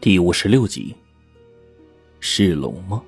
[0.00, 0.94] 第五十六集，
[2.20, 3.02] 是龙吗？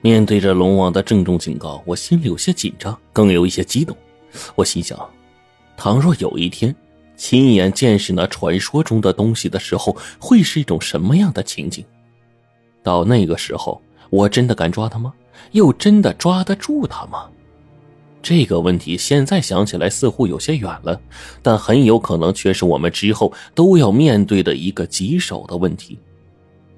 [0.00, 3.94] 面对着龙王的郑重警告，我心里有些紧张，更有一些激动。
[4.54, 4.98] 我心想，
[5.76, 6.74] 倘若有一天
[7.16, 11.84] 亲眼见识那传说中的东西的时候，会是一种什么样的情景？
[12.82, 15.12] 到那个时候，我真的敢抓他吗？
[15.52, 17.28] 又真的抓得住他吗？
[18.28, 21.00] 这个问题现在想起来似乎有些远了，
[21.42, 25.96] 但很有可能却是我们之后都要面对的一个棘手的问题。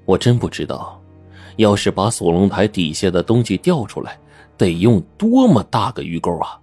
[0.05, 1.01] 我真不知道，
[1.55, 4.15] 要是把锁龙台底下的东西调出来，
[4.59, 6.59] 得用多么大个鱼钩啊！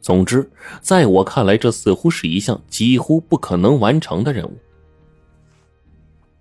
[0.00, 4.56] 总之，在我看来，这似乎是一项几乎不可能完成的任务。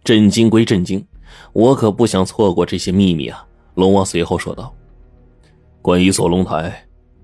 [0.05, 1.05] 震惊归震惊，
[1.51, 3.45] 我可不想错过这些秘密啊！
[3.75, 4.73] 龙王随后说道
[5.83, 6.73] ：“关于锁龙台。”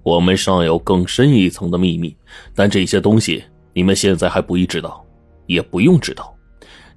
[0.03, 2.15] 我们尚有更深一层的秘密，
[2.55, 5.05] 但这些东西你们现在还不宜知道，
[5.45, 6.35] 也不用知道。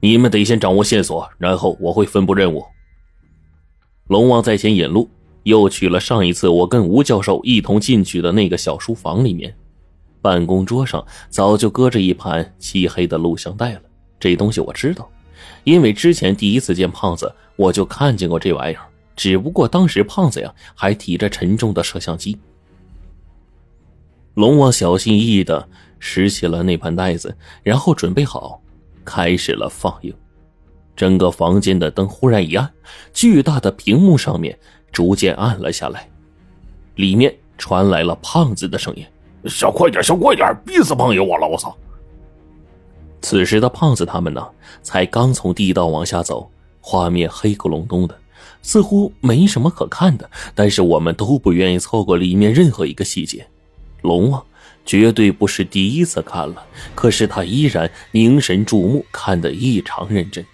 [0.01, 2.65] 你们得先掌握线索，然后我会分布任务。
[4.09, 5.09] 龙王在前引路，
[5.45, 9.55] 又去了上一次我跟吴教授一同进去的那个小书房里面。
[10.21, 13.83] 办公桌上早就搁着一盘漆黑的录像带了，
[14.21, 15.09] 这东西我知道，
[15.65, 18.83] 因为之前第一次见胖子，我就看见过这玩意儿。
[19.15, 22.39] 只不过当时胖子呀还提着沉重的摄像机。
[24.35, 28.61] 龙王小心翼翼的拾起了那盘袋子，然后准备好，
[29.05, 30.15] 开始了放映。
[30.97, 32.71] 整个房间的灯忽然一暗，
[33.13, 34.59] 巨大的屏幕上面
[34.91, 36.09] 逐渐暗了下来，
[36.97, 39.05] 里面传来了胖子的声音
[39.49, 41.47] ：“小快点，小快点，逼死朋友我了！
[41.47, 41.77] 我操！”
[43.21, 44.47] 此时的胖子他们呢，
[44.83, 48.19] 才刚从地道往下走，画面黑咕隆咚的，
[48.63, 50.29] 似乎没什么可看的。
[50.55, 53.47] 但是我们都不愿意错过里面任何一个细节。
[54.03, 54.45] 龙王
[54.85, 60.45] 绝对不是第一次看了，可是他依然凝神注目，看得异常认真。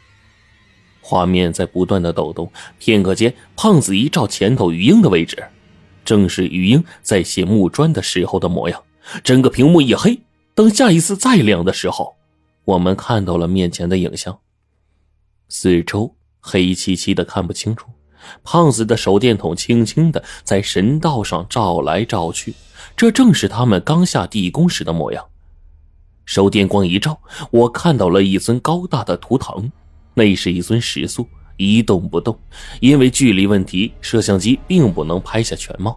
[1.01, 5.43] 画面在不断的抖动，片刻间，胖子一照前头雨英的位置，
[6.05, 8.83] 正是雨英在写木砖的时候的模样。
[9.25, 10.21] 整个屏幕一黑，
[10.55, 12.15] 等下一次再亮的时候，
[12.67, 14.39] 我们看到了面前的影像，
[15.49, 17.87] 四周黑漆漆的，看不清楚。
[18.45, 22.53] 胖子的手电筒轻轻的在神道上照来照去。
[22.99, 25.25] 这正是他们刚下地宫时的模样。
[26.25, 27.17] 手电光一照，
[27.53, 29.71] 我看到了一尊高大的图腾，
[30.15, 31.25] 那是一尊石塑，
[31.57, 32.37] 一动不动。
[32.81, 35.97] 因为距离问题，摄像机并不能拍下全貌。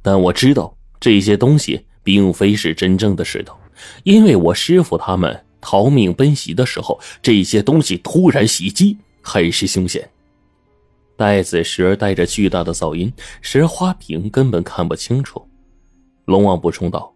[0.00, 3.56] 但我知道这些东西并非是真正的石头，
[4.04, 10.08] 因为我师傅他们逃命奔袭的时候，这些东西突然袭击，很是凶险。
[11.16, 15.44] 袋子时而带着巨大的噪音，时而花屏，根本看不清楚。
[16.24, 17.12] 龙王补充道：“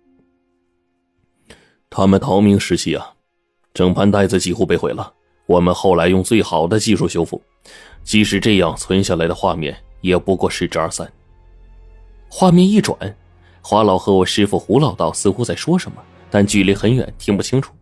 [1.89, 3.15] 他们逃命时期啊，
[3.73, 5.13] 整盘袋子几乎被毁了。
[5.47, 7.41] 我们后来用最好的技术修复，
[8.03, 11.11] 即使这样，存下来的画面也不过十之二三。”
[12.29, 12.99] 画面一转，
[13.63, 17.73] 华老和我师傅胡老道似乎在说什么，但距离很远，听不清楚。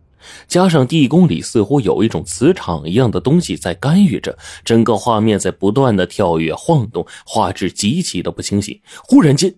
[0.47, 8.79] 加上地宫里似乎有一种磁场一样的东西在干预着，整个画面在不断的跳跃晃动，画质极其的不清晰。
[9.03, 9.53] 忽然间。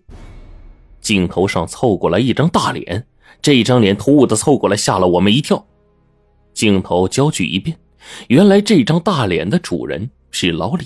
[1.07, 3.07] 镜头上凑过来一张大脸，
[3.41, 5.65] 这张脸突兀的凑过来，吓了我们一跳。
[6.53, 7.77] 镜头焦距一变，
[8.27, 10.85] 原来这张大脸的主人是老李。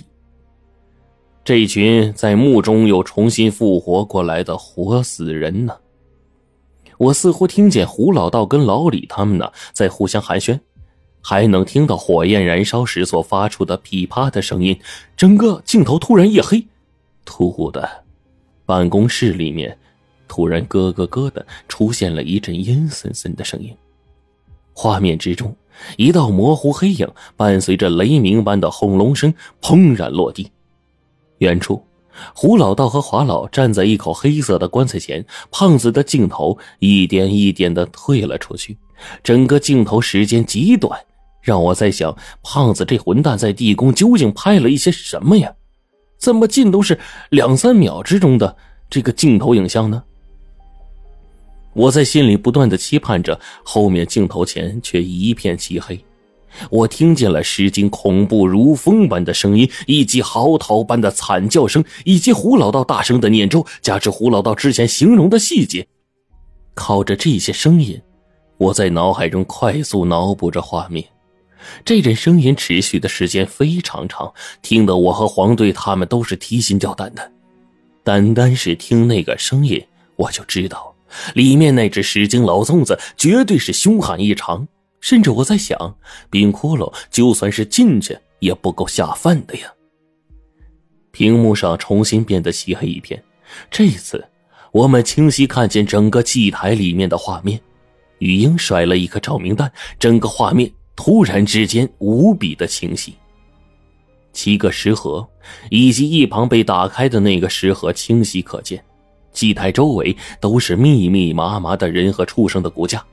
[1.44, 5.76] 这群在墓中又重新复活过来的活死人呢？
[7.00, 10.60] 我似乎听见胡老道跟老李他们呢在互相寒暄，
[11.20, 14.80] 还能听到火焰燃烧时所发出的噼啪的声音。
[15.18, 16.64] 整个镜头突然一黑，
[17.26, 18.04] 突兀的，
[18.68, 19.76] 办公室里面。
[20.32, 23.76] 突然，咯咯咯的出现了一阵阴森森的声音。
[24.72, 25.54] 画面之中，
[25.98, 27.06] 一道模糊黑影
[27.36, 30.50] 伴随着雷鸣般的轰隆声砰然落地。
[31.40, 31.86] 远处，
[32.34, 38.78] 胡老道和华老站在一口黑色的棺材前，胖子的镜头一点一点的退了出去。
[39.22, 40.98] 整个镜头时间极短，
[41.42, 45.54] 让我在想，胖子这混蛋在地宫究竟拍了一些什么呀？
[46.18, 46.98] 怎么尽都是
[47.32, 48.56] 两三秒之中的
[48.90, 50.02] 这个镜头影像呢？
[51.74, 56.00] 我在心里不断的期盼着，后面镜头前却一片漆黑。
[56.70, 65.88] 我听见了石经恐怖如风般的声音，以及嚎啕般的惨叫声，以及胡老道大声的念咒，加之胡老道之前形容的细节。
[66.74, 68.02] 靠着这些声音，
[68.58, 71.06] 我在脑海中快速脑补着画面。
[71.86, 77.32] 这阵声音持续的时间非常长，听得我和黄队他们都是提心吊胆的。
[78.04, 79.82] 单单是听那个声音，
[80.18, 80.91] 我就知道。
[81.34, 84.68] 里面那只石精老粽子绝对是凶悍异常，
[85.00, 85.96] 甚至我在想，
[86.30, 89.72] 冰窟窿就算是进去，也不够下饭的呀。
[91.12, 93.22] 屏幕上重新变得漆黑一片，
[93.70, 94.26] 这一次
[94.72, 97.60] 我们清晰看见整个祭台里面的画面。
[98.20, 103.16] 雨英甩了一颗照明弹，整个画面突然之间无比的清晰。
[104.32, 105.28] 七个石盒
[105.70, 108.82] 以及一旁被打开的那个石盒清晰可见，
[109.34, 113.04] 祭台周围都是密密麻麻的人和畜生的骨架。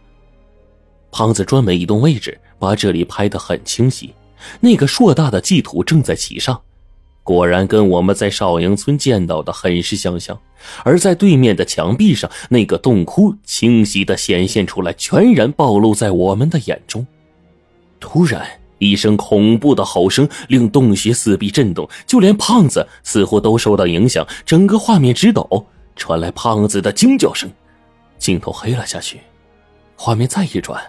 [1.11, 4.13] 胖子专门移动位置，把这里拍得很清晰。
[4.61, 6.61] 那个硕大的祭土正在其上，
[7.25, 10.39] 果然跟我们在少营村见到的很是相像。
[10.85, 17.07] 而在对面的墙壁上，那个洞窟清晰的显现出来，全然暴露在我们的眼中。
[17.99, 18.47] 突然，
[18.79, 25.67] 一声恐怖的吼声令洞穴四壁震动，就连胖子似乎都受到影响，整个画面直抖，
[25.99, 27.51] 传来胖子的惊叫声。
[28.19, 29.21] 镜头黑了下去，
[29.95, 30.83] 画面再一转。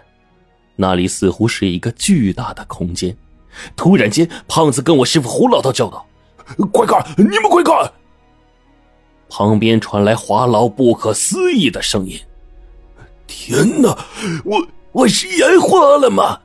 [0.76, 3.16] 那里似乎是一个巨大的空间，
[3.76, 6.06] 突然间，胖子跟我师傅胡老道叫道
[6.72, 7.92] ：“快看，你们快看！”
[9.30, 12.20] 旁边传来华老不可思议的声音
[13.28, 13.96] ：“天哪，
[14.46, 16.40] 我我是眼花了吗？”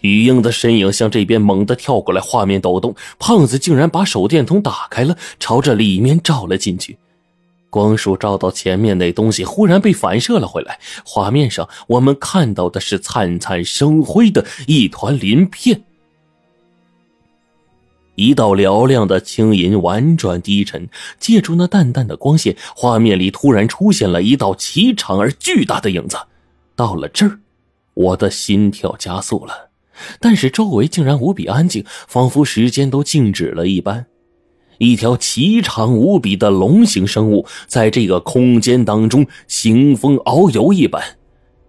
[0.00, 6.96] 雨英的身影向这边猛地跳过来，画面抖动，胖子竟然把手电筒打开了，朝着里面照了进去。
[7.70, 10.78] 光束照到前面那东西，忽然被反射了回来。
[11.04, 15.82] 画面上，我们看到的是灿灿生辉的一团鳞片。
[18.16, 20.86] 一道嘹亮的青银婉转低沉，
[21.18, 26.18] 借助那淡淡的光线，画面里突然出现了一道奇长而巨大的影子。
[26.76, 27.38] 到了这儿，
[27.94, 29.70] 我的心跳加速了，
[30.18, 34.04] 但是周围竟然无比安静，仿佛时间都静止了一般。
[34.80, 41.18] 一条奇长无比的龙形生物在这个空间当中兴风遨游一般，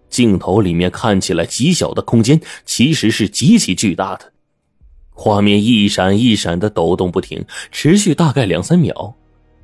[0.08, 4.32] 镜头里面看起来极小的空间，其实是极其巨大的。
[5.10, 9.14] 画面一闪一闪的抖动不停，持续大概两三秒，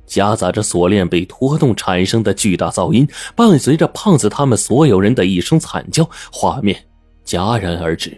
[0.05, 6.79] 夹杂着锁链被拖动产生的巨大噪音，伴随着胖子他们所有人的一声惨叫，画面
[7.25, 8.15] 戛然而止。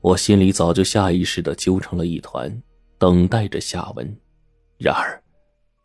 [0.00, 2.62] 我心里早就下意识的揪成了一团。
[2.98, 4.16] 等待着下文，
[4.78, 5.22] 然而，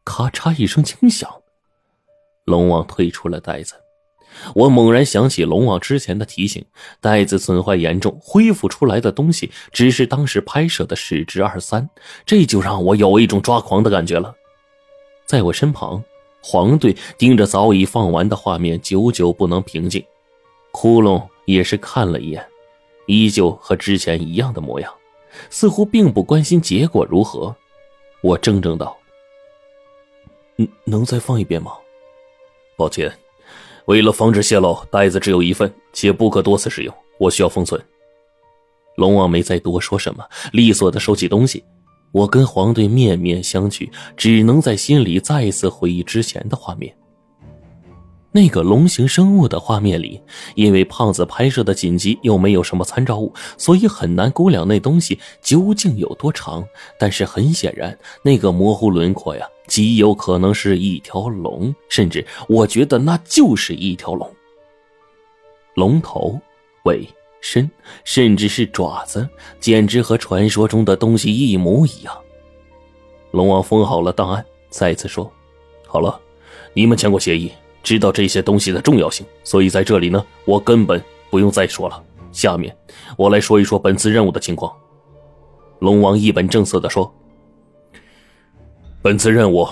[0.03, 1.29] 咔嚓一声轻响，
[2.45, 3.75] 龙王退出了袋子。
[4.53, 6.63] 我猛然想起龙王之前的提醒：
[7.01, 11.89] 袋子损坏严重，恢复出来的东西只是当时拍摄的十之二三。
[12.25, 14.33] 这就让我有一种抓狂的感觉了。
[15.25, 16.03] 在我身旁，
[16.41, 20.03] 黄队盯着早已放完的画面，久久不能平静。
[20.71, 22.47] 窟窿也是看了一眼，
[23.07, 24.93] 依旧和之前一样的模样。
[25.49, 27.55] 似乎并不关心结果如何，
[28.21, 28.97] 我怔怔道
[30.55, 31.73] ：“能能再放一遍吗？”
[32.77, 33.11] 抱歉，
[33.85, 37.81] 为了防止泄露，袋子只有一份，且不可多次使用，我需要封存。
[38.95, 41.63] 龙王没再多说什么，利索的收起东西。
[42.11, 46.95] 我跟黄队面面相觑，只能在心里再次回忆之前的画面。
[48.31, 50.21] 那个龙形生物的画面里，
[50.53, 56.63] 因为胖子拍摄的紧急，又没有什么参照物，所以很难估量那东西究竟有多长。
[56.99, 64.31] 但是很显然，那个模糊轮廓呀，极有可能是一条龙，甚至我觉得那就是一条龙。
[65.73, 66.39] 龙头、
[66.83, 67.07] 尾、
[67.41, 67.69] 身，
[68.03, 69.27] 甚至是爪子，
[69.59, 72.15] 简直和传说中的东西一模一样。
[73.31, 75.31] 龙王封好了档案，再次说
[75.87, 76.19] ：“好了，
[76.73, 82.03] 你们签过协议。”知道这些东西的重要性，所以在这里呢，我根本不用再说了。
[82.31, 82.75] 下面
[83.17, 84.71] 我来说一说本次任务的情况。
[85.79, 87.11] 龙王一本正色的说
[89.01, 89.67] ：“本次任务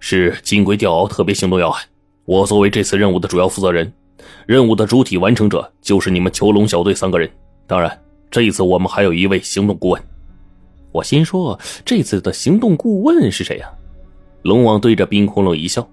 [0.00, 1.84] 是金龟吊鳌特别行动要害，
[2.24, 3.92] 我作为这次任务的主要负责人，
[4.46, 7.30] 任务的主体完成者就是你们囚龙小队三个人。
[7.66, 10.02] 当然，这一次我们还有一位行动顾问。”
[10.90, 13.70] 我心说：“这次的行动顾问是谁呀？”
[14.42, 15.86] 龙王对着冰窟窿一笑。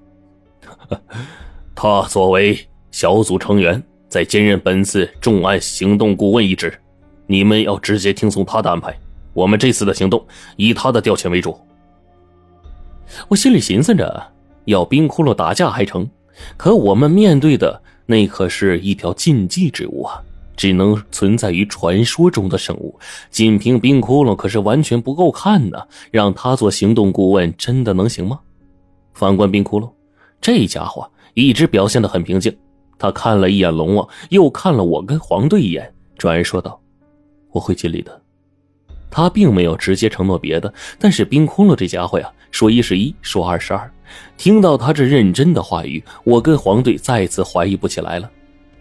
[1.81, 2.59] 他作为
[2.91, 6.77] 小组成员，在兼任本次重案行动顾问一职，
[7.25, 8.93] 你们要直接听从他的安排。
[9.31, 10.21] 我们这次的行动
[10.57, 11.57] 以他的调遣为主。
[13.29, 14.21] 我心里寻思着，
[14.65, 16.05] 要冰窟窿打架还成，
[16.57, 20.21] 可我们面对的那可是一条禁忌之物啊，
[20.57, 22.99] 只能存在于传说中的生物。
[23.31, 25.81] 仅凭冰窟窿可是完全不够看呢，
[26.11, 28.37] 让他做行动顾问真的能行吗？
[29.13, 29.89] 反观冰窟窿，
[30.41, 31.09] 这家伙。
[31.39, 32.55] 一直表现的很平静，
[32.97, 36.79] 他看了一眼龙王，又看了我跟黄队一眼，转而说道
[37.51, 38.21] ：“我会尽力的。”
[39.11, 43.91] 他并没有直接承诺别的，但是冰窟窿这家伙呀，说一是一，说二是二。
[44.37, 48.29] 听到他这认真的话语，我跟黄队再次怀疑不起来了。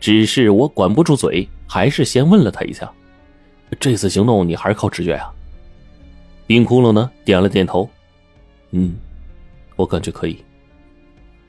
[0.00, 2.90] 只是我管不住嘴，还是先问了他一下。
[3.80, 5.32] 这次行动你还是靠直觉啊？
[6.46, 7.10] 冰窟窿呢？
[7.24, 7.88] 点了点头。
[8.70, 8.96] 嗯，
[9.76, 10.44] 我感觉可以。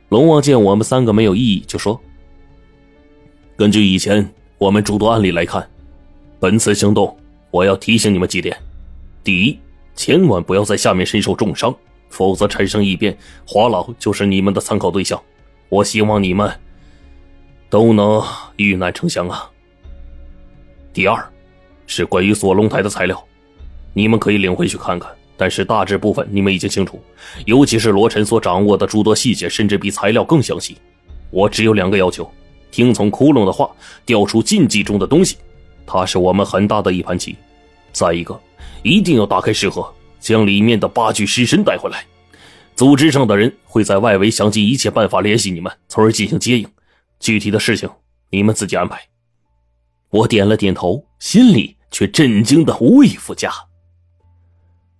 [0.09, 1.99] 龙王见我们三个没有异议，就说
[3.55, 5.69] ：“根据以前我们诸多案例来看，
[6.39, 7.15] 本次行动
[7.51, 8.57] 我要提醒你们几点：
[9.23, 9.59] 第一，
[9.93, 11.75] 千万不要在下面身受重伤，
[12.09, 13.15] 否则产生异变，
[13.47, 15.21] 华老就是你们的参考对象。
[15.69, 16.51] 我希望你们
[17.69, 18.19] 都能
[18.55, 19.47] 遇难成祥啊。
[20.91, 21.23] 第二，
[21.85, 23.23] 是关于锁龙台的材料，
[23.93, 25.07] 你们可以领回去看看。”
[25.39, 27.01] 但是大致部分你们已经清楚，
[27.45, 30.75] 尤其是罗晨所掌握的诸多细节，甚至比材料更详细。
[31.31, 32.29] 我只有两个要求：
[32.69, 33.71] 听从窟窿的话，
[34.05, 35.37] 调出禁忌中的东西，
[35.85, 37.35] 它是我们很大的一盘棋；
[37.93, 38.37] 再一个，
[38.83, 42.03] 一定要打开石盒，将里面的八具尸身带回来。
[42.75, 46.67] 组织上的人会在外围想尽一切办法联系你们，从而进行接应。
[47.17, 47.89] 具体的事情
[48.29, 48.99] 你们自己安排。
[50.09, 53.49] 我点了点头，心里却震惊的无以复加。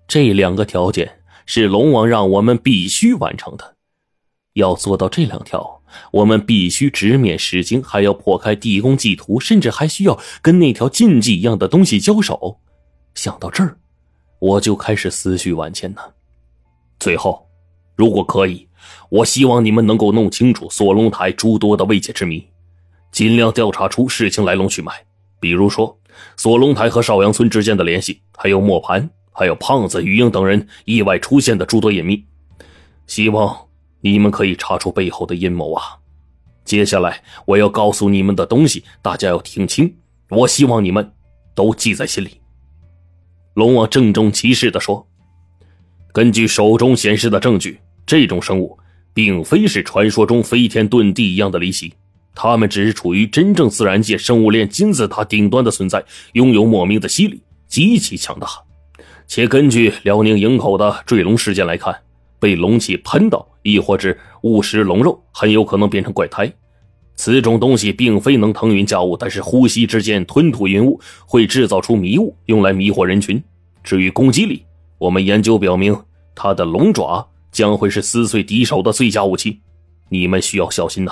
[0.10, 3.76] 这两个条件是龙王让我们必须完成的。
[4.54, 12.60] 要做到这两条，我们必须直面石经，还要破开地宫祭图，甚至还需要跟那条禁忌一样的东西交手。
[13.14, 13.78] 想到这儿，
[14.40, 16.02] 我就开始思绪万千呢。
[17.00, 17.48] 最后，
[17.96, 18.68] 如果可以，
[19.12, 22.44] 我希望你们能够弄清楚锁龙台诸多的未解之谜，
[23.12, 24.92] 尽量调查出事情来龙去脉。
[25.40, 25.96] 比如说，
[26.36, 29.08] 锁龙台和邵阳村之间的联系，还有磨盘。
[29.40, 32.26] 还有胖子、余英等人意外出现的诸多隐秘，
[33.08, 33.58] 希望
[34.02, 35.82] 你们可以查出背后的阴谋啊！
[36.66, 39.96] 接下来我要告诉你们的东西，大家要听清，
[40.30, 41.14] 我希望你们
[41.56, 42.42] 都记在心里。
[43.54, 45.08] 龙王郑重其事地说
[46.12, 48.78] ：“根据手中显示的证据，这种生物
[49.14, 51.94] 并非是传说中飞天遁地一样的离奇，
[52.36, 56.04] 他们只是处于真正自然界生物链金字塔顶端的存在，
[56.34, 58.50] 拥有莫名的吸力，极其强大。”
[59.30, 61.96] 且根据辽宁营口的坠龙事件来看，
[62.40, 66.52] 被龙气喷到，亦或是误食龙肉，很有可能变成怪胎。
[67.16, 73.42] 此种东西并非能腾云驾雾，但是呼吸之间吞吐云雾，会制造出迷雾，用来迷惑人群。
[73.84, 74.66] 至于攻击力，
[74.98, 75.96] 我们研究表明，
[76.34, 79.60] 它的龙爪将会是撕碎敌手的最佳武器。
[80.10, 81.12] 你们需要小心呐！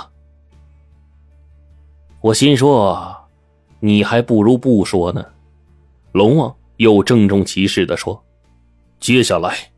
[2.20, 3.16] 我心说，
[3.80, 5.24] 你还不如不说呢，
[6.14, 6.57] 龙王。
[6.78, 8.24] 又郑重其事地说
[9.00, 9.72] ：“接下来，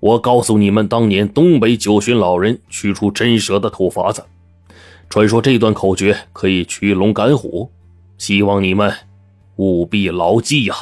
[0.00, 4.24] 我告诉你们当年东北九旬老人取出真蛇的土法子。
[5.08, 7.70] 传说这段口诀可以驱龙赶虎，
[8.18, 8.92] 希望你们
[9.56, 10.74] 务必牢记呀。”